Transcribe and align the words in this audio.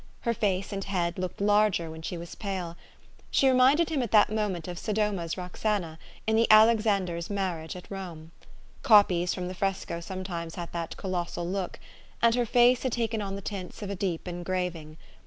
Her 0.21 0.33
face 0.33 0.73
and 0.73 0.83
head 0.83 1.19
looked 1.19 1.39
larger 1.39 1.91
when 1.91 2.01
she 2.01 2.17
was 2.17 2.33
pale. 2.33 2.75
She 3.29 3.47
reminded 3.47 3.89
him 3.91 4.01
at 4.01 4.09
that 4.09 4.31
moment 4.31 4.67
of 4.67 4.79
Soddoma's 4.79 5.37
Roxana, 5.37 5.99
in 6.25 6.35
the 6.35 6.47
Alexander's 6.49 7.29
marriage 7.29 7.75
at 7.75 7.91
Rome. 7.91 8.31
Copies 8.81 9.35
from 9.35 9.47
the 9.47 9.53
fresco 9.53 9.99
sometimes 9.99 10.55
had 10.55 10.71
that 10.73 10.97
colossal 10.97 11.47
look, 11.47 11.77
and 12.19 12.33
her 12.33 12.47
face 12.47 12.81
had 12.81 12.93
taken 12.93 13.21
on 13.21 13.35
the 13.35 13.43
tints 13.43 13.83
of 13.83 13.91
a 13.91 13.95
deep 13.95 14.27
engraving. 14.27 14.97